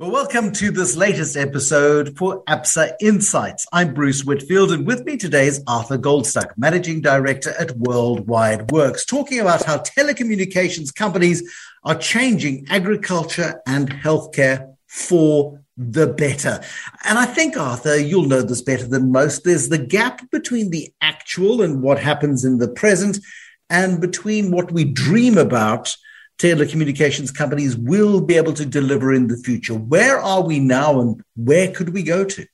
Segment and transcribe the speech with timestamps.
[0.00, 3.64] Well, welcome to this latest episode for APSA Insights.
[3.72, 8.66] I'm Bruce Whitfield, and with me today is Arthur Goldstuck, Managing Director at World Wide
[8.70, 11.48] Worx, talking about how telecommunications companies
[11.84, 16.60] are changing agriculture and healthcare for the better.
[17.04, 19.44] And I think, Arthur, you'll know this better than most.
[19.44, 23.20] There's the gap between the actual and what happens in the present,
[23.70, 25.96] and between what we dream about
[26.38, 29.74] telecommunications companies will be able to deliver in the future.
[29.74, 32.46] Where are we now and where could we go to?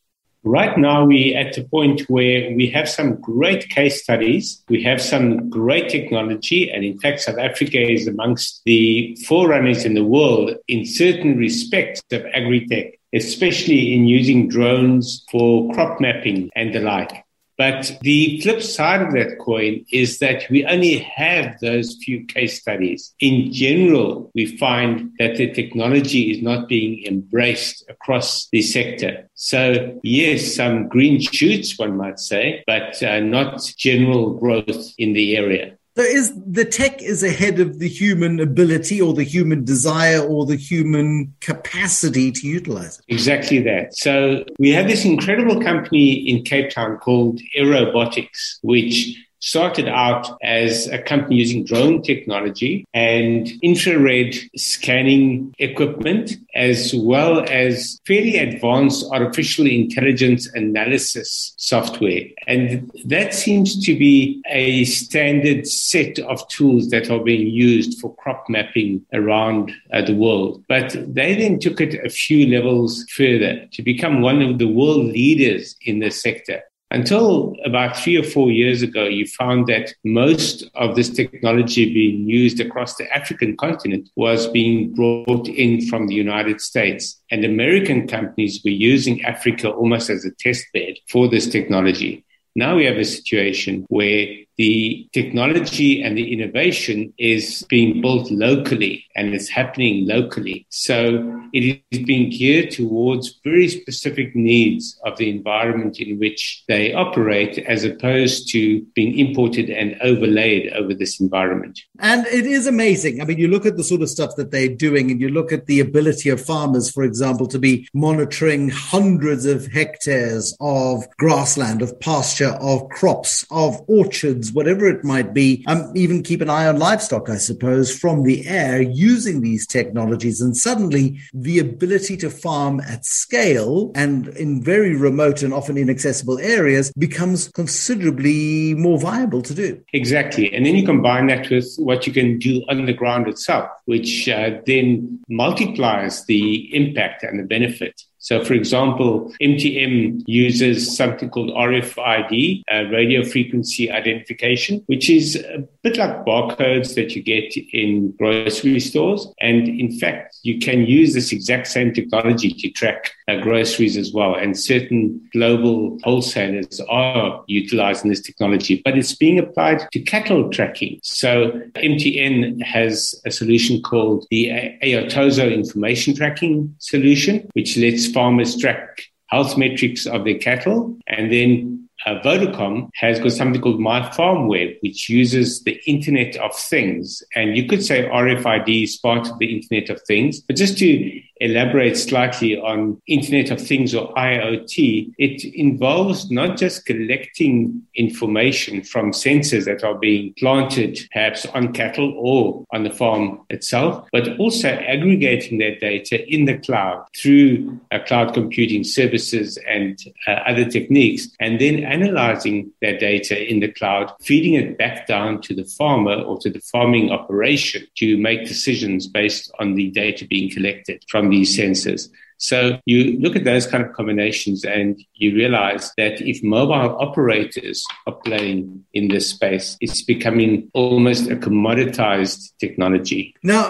[0.42, 4.64] Right now, we're at a point where we have some great case studies.
[4.70, 6.70] We have some great technology.
[6.70, 12.00] And in fact, South Africa is amongst the forerunners in the world in certain respects
[12.10, 17.22] of agri-tech, especially in using drones for crop mapping and the like.
[17.60, 22.58] But the flip side of that coin is that we only have those few case
[22.58, 23.14] studies.
[23.20, 29.28] In general, we find that the technology is not being embraced across the sector.
[29.34, 35.36] So, yes, some green shoots, one might say, but uh, not general growth in the
[35.36, 35.76] area.
[35.96, 40.46] So is the tech is ahead of the human ability or the human desire or
[40.46, 43.04] the human capacity to utilize it?
[43.08, 43.96] Exactly that.
[43.96, 50.86] So we have this incredible company in Cape Town called Aerobotics, which started out as
[50.88, 59.66] a company using drone technology and infrared scanning equipment, as well as fairly advanced artificial
[59.66, 62.22] intelligence analysis software.
[62.46, 68.14] And that seems to be a standard set of tools that are being used for
[68.16, 70.62] crop mapping around uh, the world.
[70.68, 75.06] But they then took it a few levels further to become one of the world
[75.06, 76.62] leaders in the sector.
[76.92, 82.28] Until about three or four years ago, you found that most of this technology being
[82.28, 87.20] used across the African continent was being brought in from the United States.
[87.30, 92.24] And American companies were using Africa almost as a test bed for this technology.
[92.56, 94.26] Now we have a situation where
[94.60, 100.66] the technology and the innovation is being built locally and it's happening locally.
[100.68, 106.92] So it is being geared towards very specific needs of the environment in which they
[106.92, 111.80] operate as opposed to being imported and overlaid over this environment.
[111.98, 113.22] And it is amazing.
[113.22, 115.52] I mean, you look at the sort of stuff that they're doing and you look
[115.52, 121.80] at the ability of farmers, for example, to be monitoring hundreds of hectares of grassland,
[121.80, 125.64] of pasture, of crops, of orchards whatever it might be.
[125.66, 130.40] Um, even keep an eye on livestock, I suppose, from the air using these technologies.
[130.40, 136.38] And suddenly the ability to farm at scale and in very remote and often inaccessible
[136.38, 139.80] areas becomes considerably more viable to do.
[139.92, 140.52] Exactly.
[140.54, 144.28] And then you combine that with what you can do on the ground itself, which
[144.28, 148.02] uh, then multiplies the impact and the benefit.
[148.20, 155.66] So, for example, MTN uses something called RFID, uh, radio frequency identification, which is a
[155.82, 159.26] bit like barcodes that you get in grocery stores.
[159.40, 164.34] And in fact, you can use this exact same technology to track groceries as well.
[164.34, 171.00] And certain global wholesalers are utilizing this technology, but it's being applied to cattle tracking.
[171.02, 174.48] So, MTN has a solution called the
[174.82, 180.98] Aotozo information tracking solution, which lets farmers track health metrics of their cattle.
[181.06, 186.36] And then uh, Vodacom has got something called My Farm Web, which uses the Internet
[186.36, 187.22] of Things.
[187.34, 190.40] And you could say RFID is part of the Internet of Things.
[190.40, 196.86] But just to elaborate slightly on Internet of Things or IoT, it involves not just
[196.86, 203.40] collecting information from sensors that are being planted perhaps on cattle or on the farm
[203.50, 209.98] itself, but also aggregating that data in the cloud through uh, cloud computing services and
[210.26, 215.40] uh, other techniques, and then analyzing that data in the cloud, feeding it back down
[215.40, 220.26] to the farmer or to the farming operation to make decisions based on the data
[220.26, 222.08] being collected from these sensors.
[222.40, 227.84] So you look at those kind of combinations and you realize that if mobile operators
[228.06, 233.34] are playing in this space, it's becoming almost a commoditized technology.
[233.42, 233.66] Now,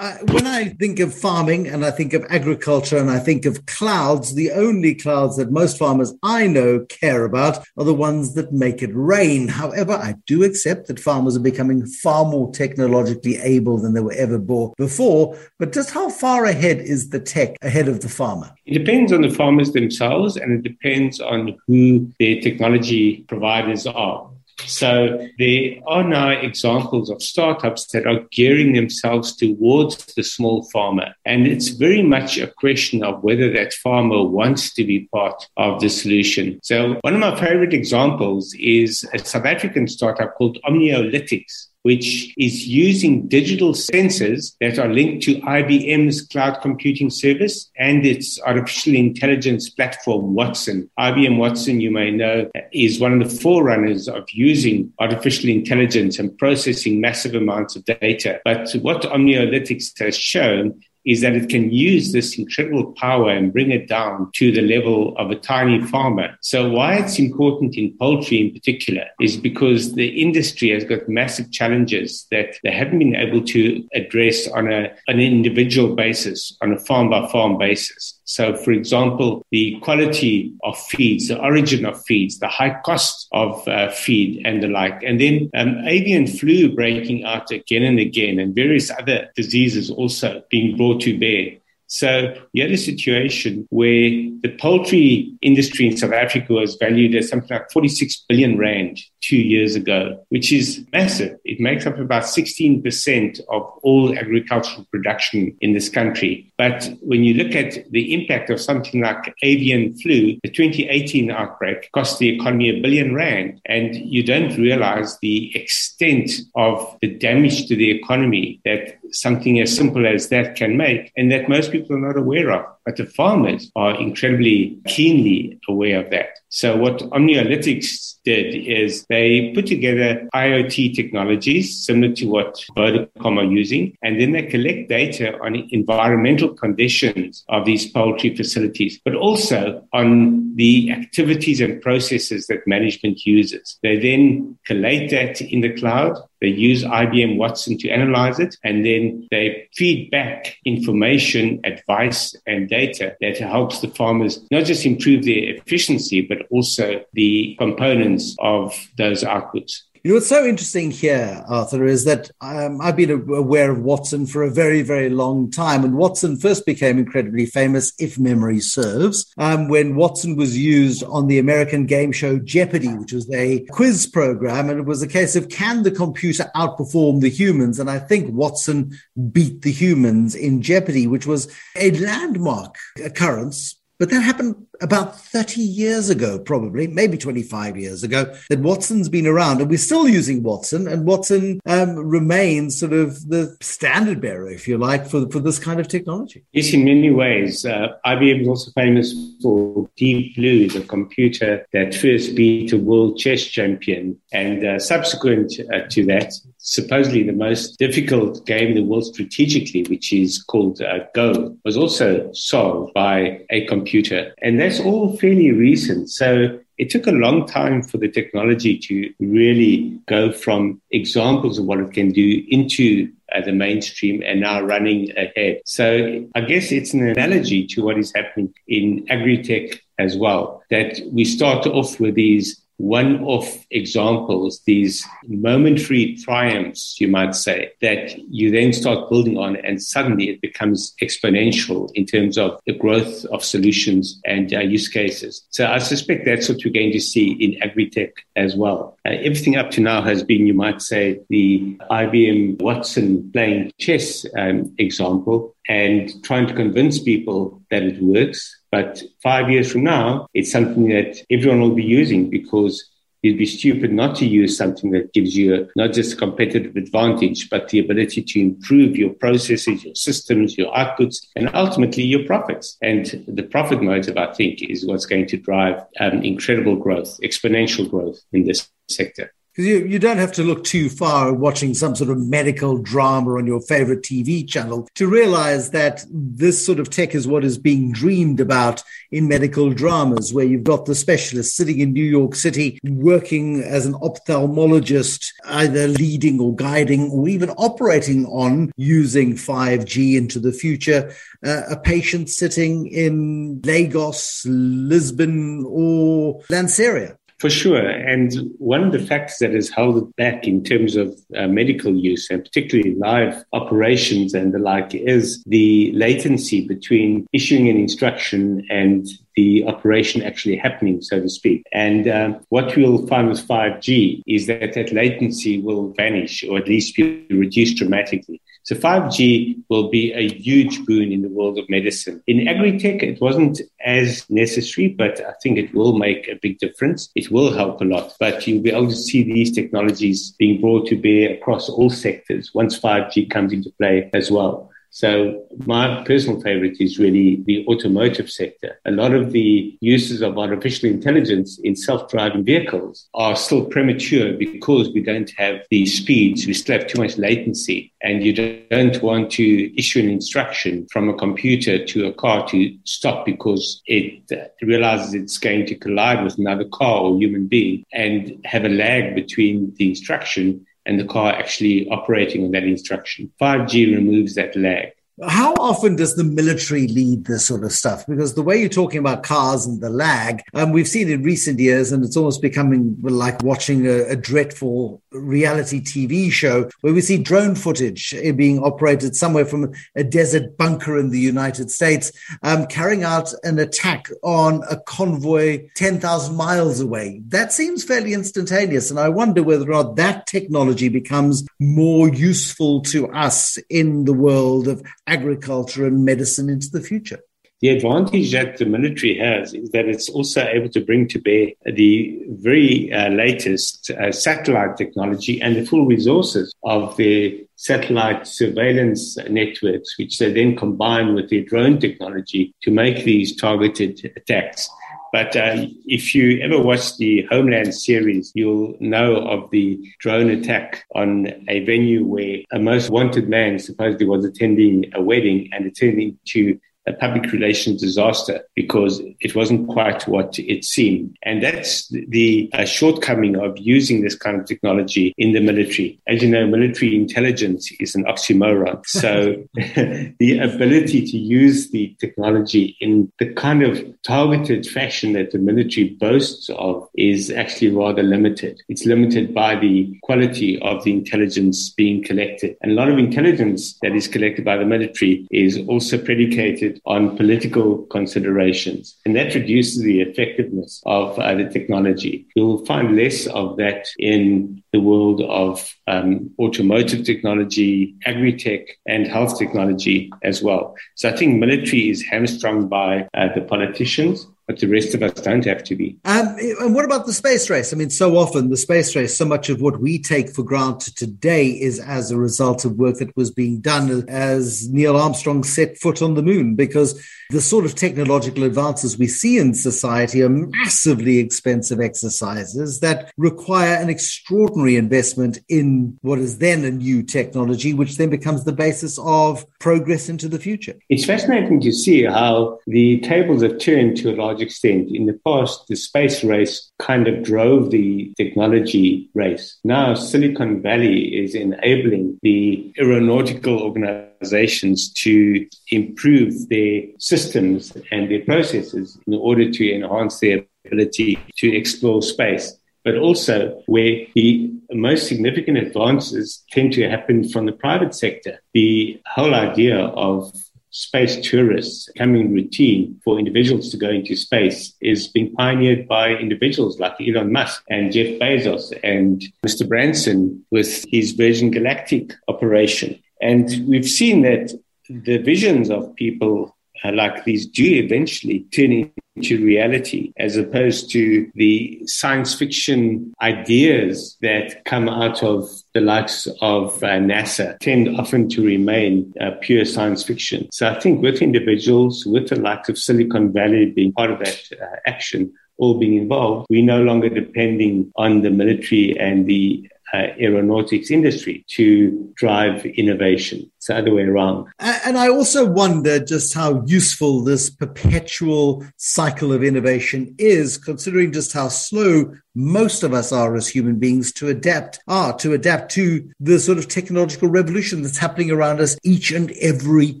[0.30, 4.34] when I think of farming and I think of agriculture and I think of clouds,
[4.34, 8.82] the only clouds that most farmers I know care about are the ones that make
[8.82, 9.48] it rain.
[9.48, 14.12] However, I do accept that farmers are becoming far more technologically able than they were
[14.12, 14.38] ever
[14.76, 15.38] before.
[15.58, 18.33] But just how far ahead is the tech ahead of the farm?
[18.34, 18.54] Farmer?
[18.66, 24.30] It depends on the farmers themselves and it depends on who their technology providers are.
[24.66, 31.12] So there are now examples of startups that are gearing themselves towards the small farmer.
[31.24, 35.80] And it's very much a question of whether that farmer wants to be part of
[35.80, 36.60] the solution.
[36.62, 42.66] So one of my favorite examples is a South African startup called Omniolytics which is
[42.66, 49.68] using digital sensors that are linked to IBM's cloud computing service and its artificial intelligence
[49.68, 50.90] platform, Watson.
[50.98, 56.36] IBM Watson, you may know, is one of the forerunners of using artificial intelligence and
[56.38, 58.40] processing massive amounts of data.
[58.46, 63.70] But what Omniolytics has shown is that it can use this incredible power and bring
[63.70, 66.36] it down to the level of a tiny farmer.
[66.40, 71.50] So why it's important in poultry in particular is because the industry has got massive
[71.52, 76.78] challenges that they haven't been able to address on a, an individual basis, on a
[76.78, 78.20] farm by farm basis.
[78.24, 83.66] So, for example, the quality of feeds, the origin of feeds, the high cost of
[83.68, 85.02] uh, feed, and the like.
[85.02, 90.42] And then um, avian flu breaking out again and again, and various other diseases also
[90.50, 91.58] being brought to bear.
[91.94, 94.10] So you had a situation where
[94.42, 99.36] the poultry industry in South Africa was valued at something like 46 billion rand two
[99.36, 101.38] years ago, which is massive.
[101.44, 106.52] It makes up about 16% of all agricultural production in this country.
[106.58, 111.92] But when you look at the impact of something like avian flu, the 2018 outbreak
[111.92, 113.60] cost the economy a billion rand.
[113.66, 119.74] And you don't realize the extent of the damage to the economy that something as
[119.74, 122.73] simple as that can make, and that most people are not aware of.
[122.84, 126.38] But the farmers are incredibly keenly aware of that.
[126.48, 133.44] So what Omniolytics did is they put together IoT technologies similar to what Vodacom are
[133.44, 139.84] using, and then they collect data on environmental conditions of these poultry facilities, but also
[139.92, 143.78] on the activities and processes that management uses.
[143.82, 146.16] They then collate that in the cloud.
[146.40, 152.68] They use IBM Watson to analyze it, and then they feed back information, advice, and
[152.78, 158.64] data that helps the farmers not just improve their efficiency, but also the components of
[158.96, 159.72] those outputs.
[160.04, 164.26] You know, what's so interesting here, Arthur, is that um, I've been aware of Watson
[164.26, 165.82] for a very, very long time.
[165.82, 171.26] And Watson first became incredibly famous, if memory serves, um, when Watson was used on
[171.26, 174.68] the American game show Jeopardy, which was a quiz program.
[174.68, 177.80] And it was a case of can the computer outperform the humans?
[177.80, 178.92] And I think Watson
[179.32, 185.62] beat the humans in Jeopardy, which was a landmark occurrence but that happened about 30
[185.62, 190.42] years ago, probably, maybe 25 years ago, that Watson's been around and we're still using
[190.42, 190.86] Watson.
[190.86, 195.58] And Watson um, remains sort of the standard bearer, if you like, for, for this
[195.58, 196.44] kind of technology.
[196.52, 197.64] Yes, in many ways.
[197.64, 203.16] Uh, IBM is also famous for Deep Blue, the computer that first beat a world
[203.16, 204.20] chess champion.
[204.34, 209.84] And uh, subsequent uh, to that, supposedly the most difficult game in the world strategically,
[209.84, 213.93] which is called uh, Go, was also solved by a computer.
[214.42, 216.10] And that's all fairly recent.
[216.10, 221.66] So it took a long time for the technology to really go from examples of
[221.66, 225.60] what it can do into uh, the mainstream and now running ahead.
[225.66, 231.00] So I guess it's an analogy to what is happening in agri-tech as well, that
[231.12, 238.18] we start off with these one off examples, these momentary triumphs, you might say, that
[238.30, 243.24] you then start building on, and suddenly it becomes exponential in terms of the growth
[243.26, 245.46] of solutions and uh, use cases.
[245.50, 248.96] So I suspect that's what we're going to see in agri-tech as well.
[249.06, 254.26] Uh, everything up to now has been, you might say, the IBM Watson playing chess
[254.36, 260.26] um, example and trying to convince people that it works but five years from now,
[260.34, 262.90] it's something that everyone will be using because
[263.22, 267.48] you'd be stupid not to use something that gives you not just a competitive advantage,
[267.50, 272.76] but the ability to improve your processes, your systems, your outputs, and ultimately your profits.
[272.82, 277.88] And the profit motive, I think, is what's going to drive um, incredible growth, exponential
[277.88, 279.32] growth in this sector.
[279.54, 283.36] Because you, you don't have to look too far watching some sort of medical drama
[283.36, 287.56] on your favorite TV channel to realize that this sort of tech is what is
[287.56, 288.82] being dreamed about
[289.12, 293.86] in medical dramas, where you've got the specialist sitting in New York City working as
[293.86, 301.14] an ophthalmologist, either leading or guiding or even operating on using 5G into the future.
[301.46, 307.86] Uh, a patient sitting in Lagos, Lisbon, or Lanseria For sure.
[307.86, 311.92] And one of the factors that has held it back in terms of uh, medical
[311.92, 318.64] use and particularly live operations and the like is the latency between issuing an instruction
[318.70, 321.64] and the operation actually happening, so to speak.
[321.72, 326.68] And um, what we'll find with 5G is that that latency will vanish or at
[326.68, 328.40] least be reduced dramatically.
[328.64, 332.22] So 5G will be a huge boon in the world of medicine.
[332.26, 337.10] In agri-tech, it wasn't as necessary, but I think it will make a big difference.
[337.14, 340.86] It will help a lot, but you'll be able to see these technologies being brought
[340.88, 344.70] to bear across all sectors once 5G comes into play as well.
[344.94, 348.78] So my personal favorite is really the automotive sector.
[348.84, 354.90] A lot of the uses of artificial intelligence in self-driving vehicles are still premature because
[354.94, 356.46] we don't have the speeds.
[356.46, 361.08] We still have too much latency and you don't want to issue an instruction from
[361.08, 364.30] a computer to a car to stop because it
[364.62, 369.16] realizes it's going to collide with another car or human being and have a lag
[369.16, 373.32] between the instruction and the car actually operating on that instruction.
[373.40, 374.92] 5G removes that lag.
[375.22, 378.04] How often does the military lead this sort of stuff?
[378.04, 381.60] Because the way you're talking about cars and the lag, um, we've seen in recent
[381.60, 387.00] years, and it's almost becoming like watching a, a dreadful reality TV show where we
[387.00, 392.10] see drone footage being operated somewhere from a desert bunker in the United States,
[392.42, 397.22] um, carrying out an attack on a convoy 10,000 miles away.
[397.28, 398.90] That seems fairly instantaneous.
[398.90, 404.12] And I wonder whether or not that technology becomes more useful to us in the
[404.12, 407.20] world of agriculture and medicine into the future.
[407.60, 411.46] The advantage that the military has is that it's also able to bring to bear
[411.64, 419.16] the very uh, latest uh, satellite technology and the full resources of the satellite surveillance
[419.30, 424.68] networks, which they then combine with their drone technology to make these targeted attacks.
[425.14, 430.86] But uh, if you ever watch the Homeland series, you'll know of the drone attack
[430.96, 436.18] on a venue where a most wanted man supposedly was attending a wedding and attending
[436.30, 441.16] to a public relations disaster because it wasn't quite what it seemed.
[441.22, 445.98] And that's the uh, shortcoming of using this kind of technology in the military.
[446.06, 448.82] As you know, military intelligence is an oxymoron.
[449.04, 455.38] So the ability to use the technology in the kind of targeted fashion that the
[455.38, 458.62] military boasts of is actually rather limited.
[458.68, 462.56] It's limited by the quality of the intelligence being collected.
[462.62, 467.16] And a lot of intelligence that is collected by the military is also predicated on
[467.16, 468.96] political considerations.
[469.04, 472.26] And that reduces the effectiveness of uh, the technology.
[472.34, 479.38] You'll find less of that in the world of um, automotive technology, agri-tech, and health
[479.38, 480.74] technology as well.
[480.96, 485.12] So I think military is hamstrung by uh, the politicians but the rest of us
[485.14, 485.98] don't have to be.
[486.04, 487.72] Um, and what about the space race?
[487.72, 490.96] I mean, so often the space race, so much of what we take for granted
[490.96, 495.78] today is as a result of work that was being done as Neil Armstrong set
[495.78, 500.28] foot on the moon, because the sort of technological advances we see in society are
[500.28, 507.72] massively expensive exercises that require an extraordinary investment in what is then a new technology,
[507.72, 510.74] which then becomes the basis of progress into the future.
[510.90, 514.90] It's fascinating to see how the tables have turned to a large extent.
[514.94, 519.58] In the past, the space race kind of drove the technology race.
[519.64, 528.98] Now, Silicon Valley is enabling the aeronautical organizations to improve their systems and their processes
[529.06, 535.56] in order to enhance their ability to explore space but also where the most significant
[535.56, 538.38] advances tend to happen from the private sector.
[538.52, 540.32] The whole idea of
[540.74, 546.80] space tourists coming routine for individuals to go into space is being pioneered by individuals
[546.80, 549.68] like Elon Musk and Jeff Bezos and Mr.
[549.68, 553.00] Branson with his Virgin Galactic operation.
[553.22, 554.52] And we've seen that
[554.90, 561.30] the visions of people uh, like these do eventually turn into reality as opposed to
[561.34, 568.28] the science fiction ideas that come out of the likes of uh, NASA tend often
[568.28, 570.48] to remain uh, pure science fiction.
[570.50, 574.40] So I think with individuals, with the likes of Silicon Valley being part of that
[574.60, 580.12] uh, action, all being involved, we're no longer depending on the military and the uh,
[580.18, 583.50] aeronautics industry to drive innovation.
[583.58, 584.48] It's the other way around.
[584.58, 591.32] And I also wonder just how useful this perpetual cycle of innovation is, considering just
[591.32, 596.10] how slow most of us are as human beings to adapt, are to adapt to
[596.18, 600.00] the sort of technological revolution that's happening around us each and every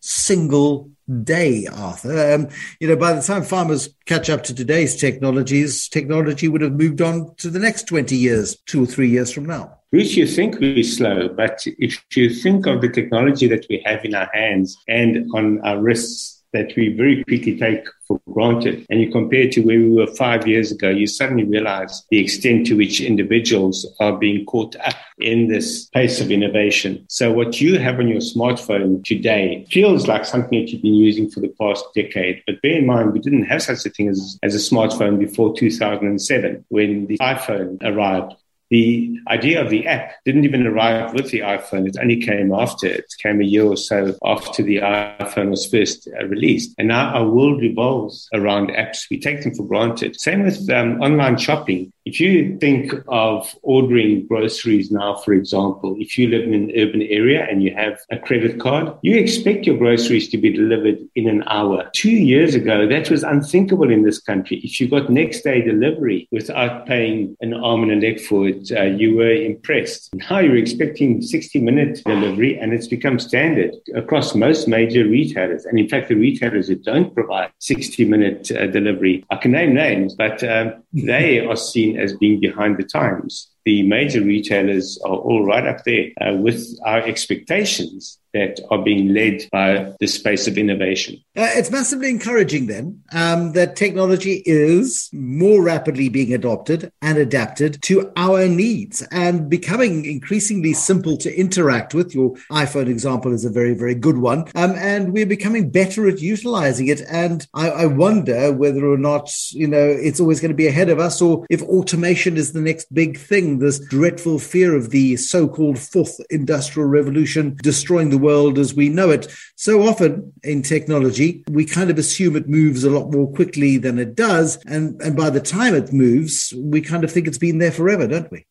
[0.00, 0.90] single
[1.22, 2.34] day, Arthur.
[2.34, 2.48] Um,
[2.80, 7.00] you know, by the time farmers catch up to today's technologies, technology would have moved
[7.00, 9.78] on to the next 20 years, two or three years from now.
[9.90, 14.04] Which you think we're slow, but if you think of the technology that we have
[14.04, 18.86] in our hands and on our wrists, that we very quickly take for granted.
[18.88, 22.66] And you compare to where we were five years ago, you suddenly realize the extent
[22.68, 27.04] to which individuals are being caught up in this pace of innovation.
[27.08, 31.30] So what you have on your smartphone today feels like something that you've been using
[31.30, 32.42] for the past decade.
[32.46, 35.54] But bear in mind, we didn't have such a thing as, as a smartphone before
[35.54, 38.34] 2007 when the iPhone arrived
[38.70, 41.86] the idea of the app didn't even arrive with the iPhone.
[41.86, 42.86] It only came after.
[42.86, 46.74] It came a year or so after the iPhone was first uh, released.
[46.78, 49.06] And now our world revolves around apps.
[49.10, 50.18] We take them for granted.
[50.20, 51.92] Same with um, online shopping.
[52.04, 57.00] If you think of ordering groceries now, for example, if you live in an urban
[57.00, 61.26] area and you have a credit card, you expect your groceries to be delivered in
[61.30, 61.88] an hour.
[61.94, 64.58] Two years ago, that was unthinkable in this country.
[64.58, 68.70] If you got next day delivery without paying an arm and a leg for it,
[68.70, 70.10] uh, you were impressed.
[70.14, 75.64] Now you're expecting 60 minute delivery and it's become standard across most major retailers.
[75.64, 79.72] And in fact, the retailers that don't provide 60 minute uh, delivery, I can name
[79.72, 83.50] names, but um, they are seen as being behind the times.
[83.64, 89.14] The major retailers are all right up there uh, with our expectations that are being
[89.14, 91.14] led by the space of innovation.
[91.36, 97.80] Uh, it's massively encouraging then um, that technology is more rapidly being adopted and adapted
[97.82, 102.14] to our needs and becoming increasingly simple to interact with.
[102.14, 104.44] Your iPhone example is a very, very good one.
[104.54, 107.02] Um, and we're becoming better at utilizing it.
[107.08, 110.88] And I, I wonder whether or not, you know, it's always going to be ahead
[110.88, 115.16] of us or if automation is the next big thing, this dreadful fear of the
[115.16, 119.24] so-called fourth industrial revolution destroying the world as we know it.
[119.56, 123.98] So often in technology, we kind of assume it moves a lot more quickly than
[123.98, 124.58] it does.
[124.64, 128.06] And, and by the time it moves, we kind of think it's been there forever,
[128.06, 128.46] don't we?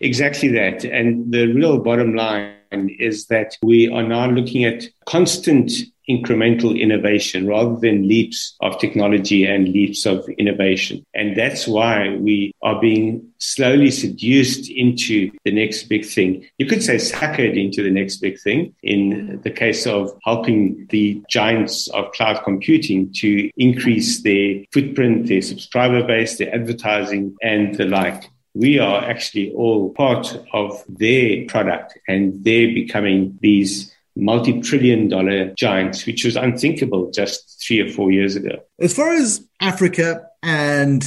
[0.00, 0.84] Exactly that.
[0.84, 2.54] And the real bottom line
[2.98, 5.72] is that we are now looking at constant
[6.08, 11.04] incremental innovation rather than leaps of technology and leaps of innovation.
[11.14, 16.46] And that's why we are being slowly seduced into the next big thing.
[16.58, 21.22] You could say suckered into the next big thing in the case of helping the
[21.28, 27.84] giants of cloud computing to increase their footprint, their subscriber base, their advertising and the
[27.84, 35.52] like we are actually all part of their product and they're becoming these multi-trillion dollar
[35.54, 38.60] giants, which was unthinkable just three or four years ago.
[38.78, 41.02] As far as Africa and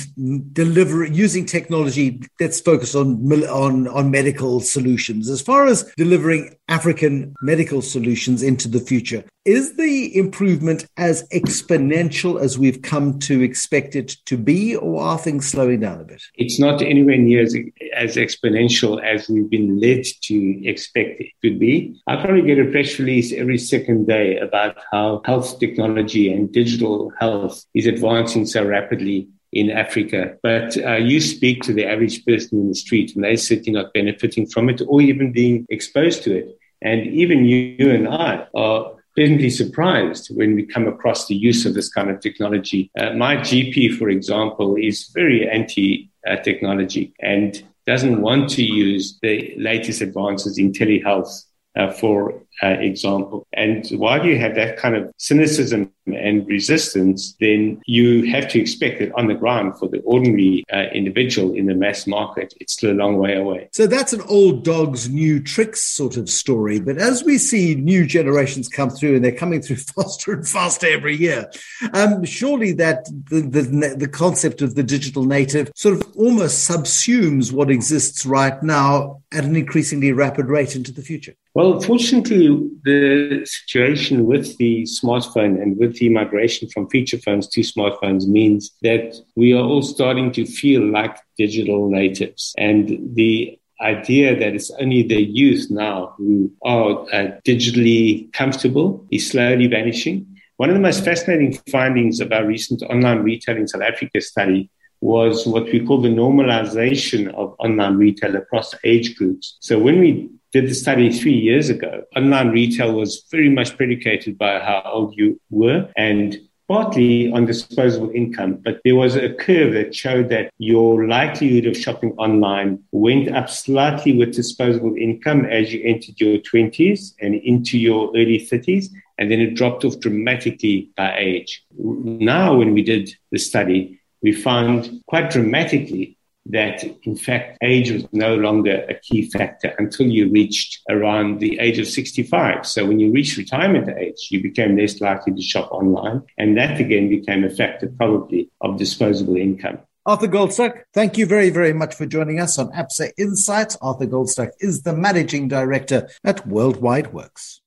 [0.53, 5.29] deliver using technology that's focused on on on medical solutions.
[5.29, 12.39] As far as delivering African medical solutions into the future, is the improvement as exponential
[12.39, 16.21] as we've come to expect it to be, or are things slowing down a bit?
[16.35, 17.55] It's not anywhere near as,
[17.95, 21.99] as exponential as we've been led to expect it to be.
[22.07, 27.13] I probably get a press release every second day about how health technology and digital
[27.17, 30.35] health is advancing so rapidly in Africa.
[30.43, 33.93] But uh, you speak to the average person in the street, and they're certainly not
[33.93, 36.59] benefiting from it or even being exposed to it.
[36.81, 41.65] And even you, you and I are pleasantly surprised when we come across the use
[41.65, 42.91] of this kind of technology.
[42.99, 49.17] Uh, my GP, for example, is very anti uh, technology and doesn't want to use
[49.23, 53.45] the latest advances in telehealth uh, for uh, example.
[53.53, 58.99] And while you have that kind of cynicism and resistance, then you have to expect
[58.99, 62.91] that on the ground for the ordinary uh, individual in the mass market, it's still
[62.91, 63.69] a long way away.
[63.73, 66.79] So that's an old dog's new tricks sort of story.
[66.79, 70.87] But as we see new generations come through, and they're coming through faster and faster
[70.87, 71.51] every year,
[71.93, 77.51] um, surely that the, the, the concept of the digital native sort of almost subsumes
[77.51, 81.33] what exists right now at an increasingly rapid rate into the future.
[81.53, 82.46] Well, fortunately,
[82.83, 88.71] the situation with the smartphone and with the migration from feature phones to smartphones means
[88.81, 92.53] that we are all starting to feel like digital natives.
[92.57, 99.29] And the idea that it's only the youth now who are uh, digitally comfortable is
[99.29, 100.25] slowly vanishing.
[100.57, 104.71] One of the most fascinating findings of our recent online retail in South Africa study
[105.01, 109.57] was what we call the normalization of online retail across age groups.
[109.59, 114.37] So when we did the study three years ago, online retail was very much predicated
[114.37, 115.89] by how old you were.
[115.95, 121.65] And partly on disposable income, but there was a curve that showed that your likelihood
[121.65, 127.35] of shopping online went up slightly with disposable income as you entered your 20s and
[127.35, 131.65] into your early 30s, and then it dropped off dramatically by age.
[131.77, 136.17] Now, when we did the study, we found quite dramatically
[136.49, 141.59] that in fact age was no longer a key factor until you reached around the
[141.59, 142.65] age of 65.
[142.65, 146.23] So when you reached retirement age, you became less likely to shop online.
[146.37, 149.79] And that again became a factor probably of disposable income.
[150.05, 153.77] Arthur Goldstuck, thank you very, very much for joining us on APSA Insights.
[153.81, 157.59] Arthur Goldstuck is the managing director at World Wide Worx.